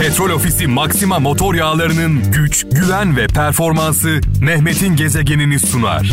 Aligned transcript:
Petrol 0.00 0.30
Ofisi 0.30 0.66
Maxima 0.66 1.18
motor 1.18 1.54
yağlarının 1.54 2.32
güç, 2.32 2.66
güven 2.72 3.16
ve 3.16 3.26
performansı 3.26 4.20
Mehmet'in 4.40 4.96
gezegenini 4.96 5.58
sunar. 5.58 6.12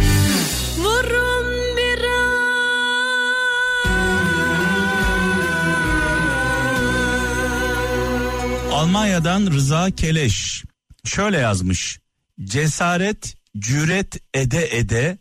Almanya'dan 8.71 9.52
Rıza 9.52 9.92
Keleş 9.92 10.64
şöyle 11.05 11.38
yazmış. 11.38 12.00
Cesaret, 12.44 13.36
cüret 13.60 14.18
ede 14.34 14.78
ede, 14.78 15.18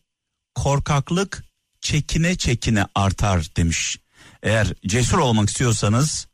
korkaklık 0.55 1.45
çekine 1.81 2.37
çekine 2.37 2.87
artar 2.95 3.49
demiş. 3.57 3.99
Eğer 4.43 4.75
cesur 4.87 5.19
olmak 5.19 5.49
istiyorsanız 5.49 6.32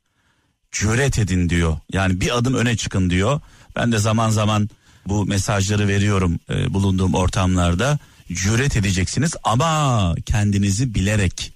cüret 0.78 1.18
edin 1.18 1.48
diyor. 1.48 1.78
Yani 1.92 2.20
bir 2.20 2.38
adım 2.38 2.54
öne 2.54 2.76
çıkın 2.76 3.10
diyor. 3.10 3.40
Ben 3.76 3.92
de 3.92 3.98
zaman 3.98 4.30
zaman 4.30 4.70
bu 5.06 5.26
mesajları 5.26 5.88
veriyorum 5.88 6.40
e, 6.50 6.74
bulunduğum 6.74 7.14
ortamlarda. 7.14 7.98
Cüret 8.32 8.76
edeceksiniz 8.76 9.34
ama 9.44 10.14
kendinizi 10.26 10.94
bilerek. 10.94 11.52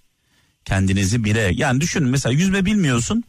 Kendinizi 0.65 1.25
bilerek. 1.25 1.59
Yani 1.59 1.81
düşünün 1.81 2.09
mesela 2.09 2.33
yüzme 2.33 2.65
bilmiyorsun. 2.65 3.25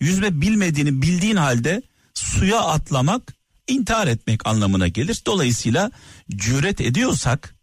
Yüzme 0.00 0.40
bilmediğini 0.40 1.02
bildiğin 1.02 1.36
halde 1.36 1.82
suya 2.14 2.60
atlamak 2.60 3.34
intihar 3.68 4.06
etmek 4.06 4.46
anlamına 4.46 4.88
gelir. 4.88 5.22
Dolayısıyla 5.26 5.90
cüret 6.30 6.80
ediyorsak 6.80 7.54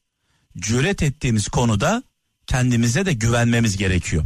cüret 0.57 1.03
ettiğimiz 1.03 1.47
konuda 1.47 2.03
kendimize 2.47 3.05
de 3.05 3.13
güvenmemiz 3.13 3.77
gerekiyor. 3.77 4.25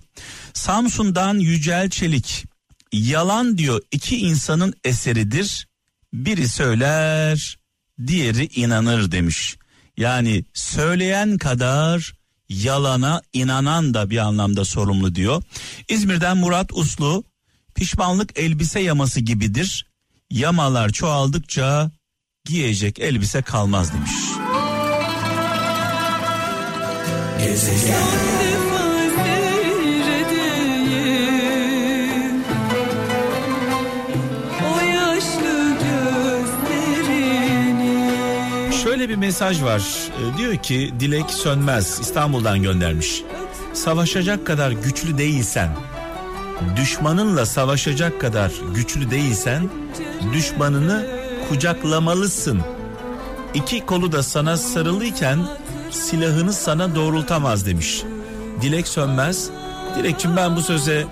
Samsun'dan 0.53 1.39
Yücel 1.39 1.89
Çelik 1.89 2.45
yalan 2.93 3.57
diyor 3.57 3.81
iki 3.91 4.17
insanın 4.17 4.73
eseridir. 4.83 5.67
Biri 6.13 6.49
söyler, 6.49 7.57
diğeri 8.07 8.45
inanır 8.45 9.11
demiş. 9.11 9.57
Yani 9.97 10.45
söyleyen 10.53 11.37
kadar 11.37 12.13
yalana 12.49 13.21
inanan 13.33 13.93
da 13.93 14.09
bir 14.09 14.17
anlamda 14.17 14.65
sorumlu 14.65 15.15
diyor. 15.15 15.43
İzmir'den 15.89 16.37
Murat 16.37 16.73
Uslu 16.73 17.23
pişmanlık 17.75 18.39
elbise 18.39 18.79
yaması 18.79 19.19
gibidir. 19.19 19.85
Yamalar 20.29 20.89
çoğaldıkça 20.89 21.91
giyecek 22.45 22.99
elbise 22.99 23.41
kalmaz 23.41 23.93
demiş. 23.93 24.11
Seyredeyim. 27.57 28.62
Mesaj 39.23 39.63
var. 39.63 39.81
Ee, 39.81 40.37
diyor 40.37 40.55
ki 40.55 40.93
Dilek 40.99 41.31
Sönmez 41.31 41.99
İstanbul'dan 42.01 42.63
göndermiş. 42.63 43.23
Savaşacak 43.73 44.47
kadar 44.47 44.71
güçlü 44.71 45.17
değilsen, 45.17 45.69
düşmanınla 46.75 47.45
savaşacak 47.45 48.21
kadar 48.21 48.51
güçlü 48.75 49.11
değilsen, 49.11 49.69
düşmanını 50.33 51.05
kucaklamalısın. 51.49 52.61
İki 53.53 53.85
kolu 53.85 54.11
da 54.11 54.23
sana 54.23 54.57
sarılıyken 54.57 55.39
silahını 55.91 56.53
sana 56.53 56.95
doğrultamaz 56.95 57.65
demiş. 57.65 58.03
Dilek 58.61 58.87
Sönmez. 58.87 59.49
Dilekçim 59.97 60.35
ben 60.37 60.55
bu 60.55 60.61
söze 60.61 61.05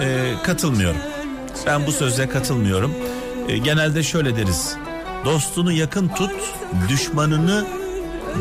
e, 0.00 0.32
katılmıyorum. 0.44 1.00
Ben 1.66 1.86
bu 1.86 1.92
söze 1.92 2.28
katılmıyorum. 2.28 2.94
E, 3.48 3.58
genelde 3.58 4.02
şöyle 4.02 4.36
deriz. 4.36 4.76
Dostunu 5.24 5.72
yakın 5.72 6.08
tut, 6.08 6.30
düşmanını 6.88 7.66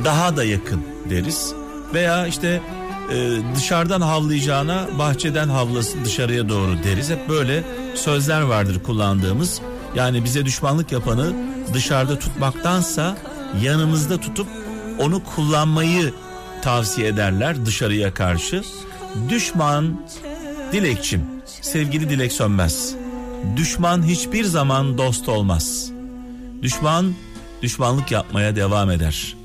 daha 0.06 0.38
da 0.38 0.44
yakın 0.44 0.82
deriz. 1.10 1.54
Veya 1.94 2.28
işte 2.28 2.62
e, 3.12 3.38
dışarıdan 3.56 4.02
havlayacağına 4.02 4.88
bahçeden 5.00 5.50
havlasın 5.50 6.06
dışarıya 6.06 6.50
doğru 6.50 6.84
deriz. 6.84 7.10
Hep 7.10 7.30
böyle 7.30 7.64
sözler 7.96 8.42
vardır 8.42 8.84
kullandığımız. 8.84 9.62
Yani 9.96 10.24
bize 10.24 10.46
düşmanlık 10.46 10.92
yapanı 10.92 11.34
dışarıda 11.74 12.20
tutmaktansa 12.20 13.18
yanımızda 13.64 14.18
tutup 14.18 14.48
onu 15.00 15.24
kullanmayı 15.24 16.14
tavsiye 16.62 17.08
ederler 17.08 17.66
dışarıya 17.66 18.14
karşı. 18.14 18.64
Düşman 19.30 20.02
Dilekçim, 20.72 21.22
sevgili 21.62 22.10
Dilek 22.10 22.32
Sönmez. 22.32 22.96
Düşman 23.56 24.04
hiçbir 24.04 24.44
zaman 24.44 24.98
dost 24.98 25.30
olmaz. 25.30 25.91
Düşman 26.62 27.14
düşmanlık 27.62 28.12
yapmaya 28.12 28.56
devam 28.56 28.92
eder. 28.92 29.36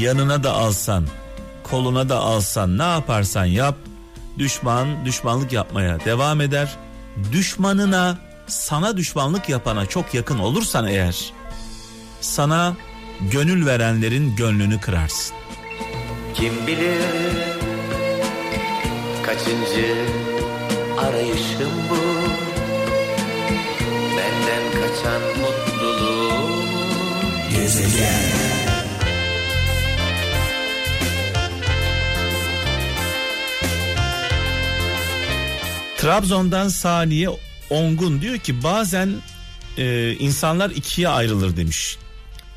Yanına 0.00 0.44
da 0.44 0.52
alsan, 0.52 1.06
koluna 1.62 2.08
da 2.08 2.18
alsan, 2.18 2.78
ne 2.78 2.82
yaparsan 2.82 3.44
yap, 3.44 3.76
düşman 4.38 5.04
düşmanlık 5.04 5.52
yapmaya 5.52 6.04
devam 6.04 6.40
eder. 6.40 6.76
Düşmanına, 7.32 8.18
sana 8.46 8.96
düşmanlık 8.96 9.48
yapana 9.48 9.86
çok 9.86 10.14
yakın 10.14 10.38
olursan 10.38 10.86
eğer, 10.86 11.32
sana 12.20 12.76
gönül 13.20 13.66
verenlerin 13.66 14.36
gönlünü 14.36 14.80
kırarsın. 14.80 15.36
Kim 16.34 16.66
bilir 16.66 17.00
kaçıncı 19.26 19.96
arayışım 20.98 21.72
bu 21.90 22.00
Benden 24.16 24.72
kaçan 24.72 25.20
mutluluğum 27.78 28.50
Trabzon'dan 35.98 36.68
Saniye 36.68 37.28
Ongun 37.70 38.20
diyor 38.20 38.38
ki 38.38 38.62
bazen 38.62 39.10
e, 39.78 40.12
insanlar 40.12 40.70
ikiye 40.70 41.08
ayrılır 41.08 41.56
demiş. 41.56 41.98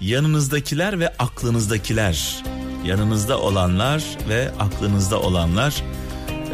Yanınızdakiler 0.01 0.99
ve 0.99 1.09
aklınızdakiler. 1.09 2.43
Yanınızda 2.85 3.39
olanlar 3.39 4.03
ve 4.29 4.51
aklınızda 4.59 5.19
olanlar. 5.19 5.83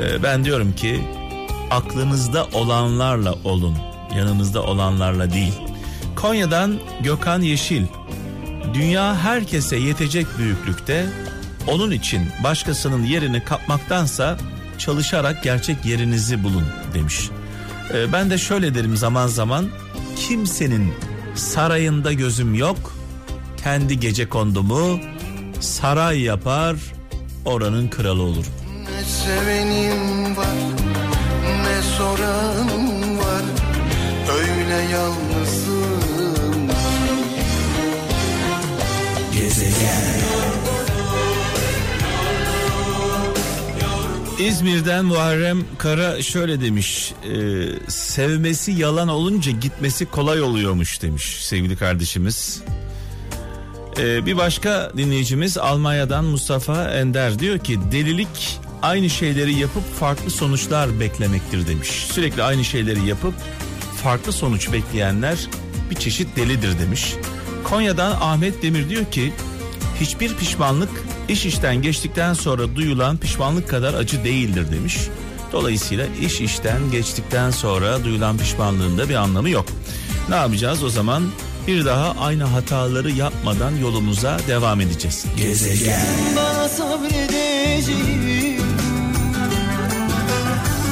E, 0.01 0.23
ben 0.23 0.45
diyorum 0.45 0.75
ki 0.75 1.01
aklınızda 1.71 2.45
olanlarla 2.45 3.33
olun. 3.43 3.77
Yanınızda 4.17 4.63
olanlarla 4.63 5.33
değil. 5.33 5.53
Konya'dan 6.15 6.79
Gökhan 7.03 7.41
Yeşil. 7.41 7.83
Dünya 8.73 9.15
herkese 9.17 9.75
yetecek 9.75 10.27
büyüklükte. 10.37 11.05
Onun 11.67 11.91
için 11.91 12.21
başkasının 12.43 13.03
yerini 13.03 13.43
kapmaktansa 13.43 14.37
çalışarak 14.77 15.43
gerçek 15.43 15.85
yerinizi 15.85 16.43
bulun 16.43 16.65
demiş. 16.93 17.29
Ee, 17.93 18.13
ben 18.13 18.29
de 18.29 18.37
şöyle 18.37 18.75
derim 18.75 18.97
zaman 18.97 19.27
zaman 19.27 19.69
kimsenin 20.15 20.93
sarayında 21.35 22.13
gözüm 22.13 22.53
yok. 22.53 22.95
Kendi 23.63 23.99
gece 23.99 24.29
kondumu 24.29 24.99
saray 25.59 26.21
yapar 26.21 26.75
oranın 27.45 27.87
kralı 27.87 28.21
olur. 28.21 28.45
Ne 28.83 29.05
İzmir'den 44.39 45.05
Muharrem 45.05 45.63
Kara 45.77 46.21
şöyle 46.21 46.61
demiş. 46.61 47.13
e, 47.23 47.91
sevmesi 47.91 48.71
yalan 48.71 49.07
olunca 49.07 49.51
gitmesi 49.51 50.05
kolay 50.05 50.41
oluyormuş 50.41 51.01
demiş 51.01 51.45
sevgili 51.45 51.75
kardeşimiz. 51.75 52.63
E, 53.97 54.25
bir 54.25 54.37
başka 54.37 54.91
dinleyicimiz 54.97 55.57
Almanya'dan 55.57 56.25
Mustafa 56.25 56.91
Ender 56.91 57.39
diyor 57.39 57.59
ki 57.59 57.79
delilik 57.91 58.59
aynı 58.81 59.09
şeyleri 59.09 59.53
yapıp 59.53 59.95
farklı 59.99 60.31
sonuçlar 60.31 60.99
beklemektir 60.99 61.67
demiş. 61.67 61.89
Sürekli 61.89 62.43
aynı 62.43 62.65
şeyleri 62.65 63.07
yapıp 63.07 63.33
farklı 64.03 64.31
sonuç 64.31 64.71
bekleyenler 64.73 65.47
bir 65.89 65.95
çeşit 65.95 66.35
delidir 66.35 66.79
demiş. 66.79 67.13
Konya'dan 67.63 68.11
Ahmet 68.11 68.63
Demir 68.63 68.89
diyor 68.89 69.05
ki 69.05 69.33
hiçbir 69.99 70.35
pişmanlık 70.35 70.89
iş 71.29 71.45
işten 71.45 71.81
geçtikten 71.81 72.33
sonra 72.33 72.75
duyulan 72.75 73.17
pişmanlık 73.17 73.69
kadar 73.69 73.93
acı 73.93 74.23
değildir 74.23 74.71
demiş. 74.71 74.97
Dolayısıyla 75.51 76.05
iş 76.21 76.41
işten 76.41 76.91
geçtikten 76.91 77.51
sonra 77.51 78.03
duyulan 78.03 78.37
pişmanlığın 78.37 78.97
da 78.97 79.09
bir 79.09 79.15
anlamı 79.15 79.49
yok. 79.49 79.65
Ne 80.29 80.35
yapacağız 80.35 80.83
o 80.83 80.89
zaman? 80.89 81.23
Bir 81.67 81.85
daha 81.85 82.15
aynı 82.19 82.43
hataları 82.43 83.11
yapmadan 83.11 83.75
yolumuza 83.75 84.39
devam 84.47 84.81
edeceğiz. 84.81 85.25
Bana 86.35 86.69
sabredeceğim 86.69 88.61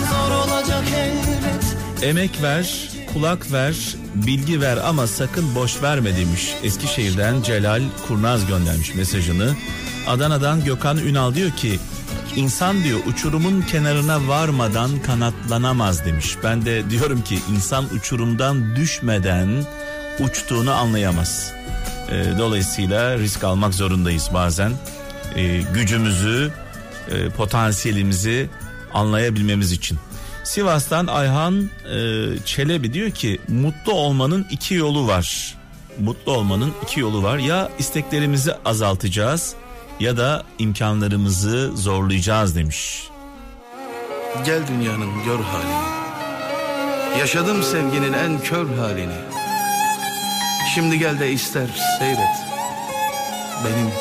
Zor 0.10 0.32
olacak 0.32 0.84
elbet 0.96 2.04
Emek 2.04 2.42
ver, 2.42 2.90
kulak 3.14 3.52
ver, 3.52 3.76
bilgi 4.16 4.62
ver 4.62 4.78
ama 4.78 5.08
sakın 5.08 5.56
boş 5.56 5.84
verme 5.84 6.18
demiş. 6.18 6.54
Eskişehir'den 6.64 7.42
Celal 7.42 7.82
Kurnaz 8.08 8.48
göndermiş 8.48 8.96
mesajını. 8.96 9.56
Adana'dan 10.08 10.64
Gökhan 10.64 10.98
Ünal 10.98 11.36
diyor 11.36 11.52
ki 11.52 11.80
insan 12.36 12.84
diyor 12.84 13.00
uçurumun 13.06 13.62
kenarına 13.62 14.28
varmadan 14.28 15.02
kanatlanamaz 15.02 16.06
demiş. 16.06 16.36
Ben 16.44 16.66
de 16.66 16.90
diyorum 16.90 17.22
ki 17.22 17.40
insan 17.56 17.86
uçurumdan 17.96 18.76
düşmeden 18.76 19.66
uçtuğunu 20.20 20.72
anlayamaz. 20.72 21.52
Ee, 22.12 22.38
dolayısıyla 22.38 23.18
risk 23.18 23.44
almak 23.44 23.74
zorundayız 23.74 24.30
bazen. 24.34 24.72
Ee, 25.36 25.62
gücümüzü, 25.74 26.52
e, 27.12 27.30
potansiyelimizi 27.30 28.50
anlayabilmemiz 28.94 29.72
için. 29.72 29.98
Sivas'tan 30.44 31.08
Ayhan 31.08 31.70
e, 31.86 32.00
Çelebi 32.46 32.94
diyor 32.94 33.12
ki 33.12 33.40
mutlu 33.48 33.94
olmanın 33.94 34.48
iki 34.52 34.74
yolu 34.74 35.08
var. 35.08 35.56
Mutlu 36.00 36.32
olmanın 36.32 36.74
iki 36.84 37.00
yolu 37.00 37.24
var. 37.24 37.38
Ya 37.38 37.70
isteklerimizi 37.80 38.54
azaltacağız 38.66 39.56
ya 40.00 40.18
da 40.18 40.44
imkanlarımızı 40.60 41.72
zorlayacağız 41.78 42.56
demiş. 42.56 43.10
Gel 44.46 44.68
dünyanın 44.68 45.24
gör 45.26 45.40
halini. 45.40 45.98
Yaşadım 47.20 47.64
sevginin 47.64 48.14
en 48.14 48.40
kör 48.40 48.78
halini. 48.78 49.20
Şimdi 50.76 51.00
gel 51.00 51.20
de 51.20 51.32
ister 51.32 51.68
seyret. 52.00 52.38
Benim, 53.66 53.92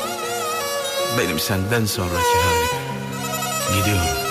benim 1.19 1.39
senden 1.39 1.85
sonraki 1.85 2.15
halim. 2.15 2.77
Gidiyorum. 3.79 4.26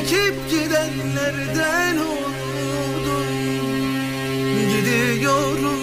Çekip 0.00 0.50
gidenlerden 0.50 1.96
oldu 1.96 3.24
Gidiyorum. 4.76 5.80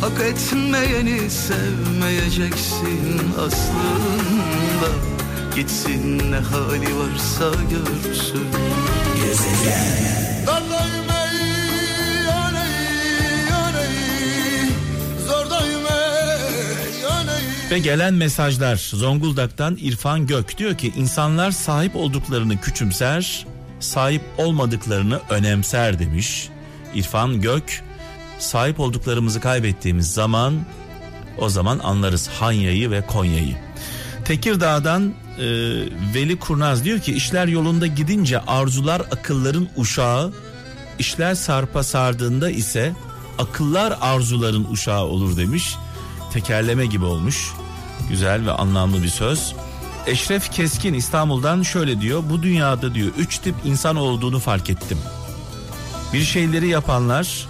Hak 0.00 0.20
etmeyeni 0.20 1.30
sevmeyeceksin 1.30 3.20
aslında. 3.38 4.88
Gitsin 5.56 6.32
ne 6.32 6.36
hali 6.36 6.98
varsa 6.98 7.50
görsün. 7.70 8.48
Dardayım 10.46 11.03
Ve 17.74 17.78
gelen 17.78 18.14
mesajlar 18.14 18.76
Zonguldak'tan 18.76 19.76
İrfan 19.80 20.26
Gök 20.26 20.58
diyor 20.58 20.78
ki 20.78 20.92
insanlar 20.96 21.50
sahip 21.50 21.96
olduklarını 21.96 22.60
küçümser, 22.60 23.46
sahip 23.80 24.22
olmadıklarını 24.38 25.20
önemser 25.30 25.98
demiş. 25.98 26.48
İrfan 26.94 27.40
Gök 27.40 27.82
sahip 28.38 28.80
olduklarımızı 28.80 29.40
kaybettiğimiz 29.40 30.12
zaman 30.12 30.54
o 31.38 31.48
zaman 31.48 31.78
anlarız 31.78 32.28
Hanya'yı 32.28 32.90
ve 32.90 33.06
Konya'yı. 33.06 33.56
Tekirdağ'dan 34.24 35.14
e, 35.38 35.44
Veli 36.14 36.38
Kurnaz 36.38 36.84
diyor 36.84 36.98
ki 36.98 37.12
işler 37.12 37.46
yolunda 37.46 37.86
gidince 37.86 38.40
arzular 38.40 39.00
akılların 39.00 39.68
uşağı, 39.76 40.32
işler 40.98 41.34
sarpa 41.34 41.82
sardığında 41.82 42.50
ise 42.50 42.92
akıllar 43.38 43.98
arzuların 44.00 44.66
uşağı 44.70 45.04
olur 45.04 45.36
demiş. 45.36 45.74
Tekerleme 46.32 46.86
gibi 46.86 47.04
olmuş. 47.04 47.52
Güzel 48.08 48.46
ve 48.46 48.52
anlamlı 48.52 49.02
bir 49.02 49.08
söz. 49.08 49.54
Eşref 50.06 50.52
Keskin 50.52 50.94
İstanbul'dan 50.94 51.62
şöyle 51.62 52.00
diyor. 52.00 52.22
Bu 52.30 52.42
dünyada 52.42 52.94
diyor 52.94 53.08
üç 53.18 53.38
tip 53.38 53.54
insan 53.64 53.96
olduğunu 53.96 54.38
fark 54.38 54.70
ettim. 54.70 54.98
Bir 56.12 56.24
şeyleri 56.24 56.68
yapanlar, 56.68 57.48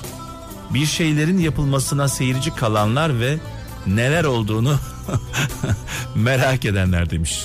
bir 0.70 0.86
şeylerin 0.86 1.38
yapılmasına 1.38 2.08
seyirci 2.08 2.54
kalanlar 2.54 3.20
ve 3.20 3.38
neler 3.86 4.24
olduğunu 4.24 4.78
merak 6.14 6.64
edenler 6.64 7.10
demiş. 7.10 7.44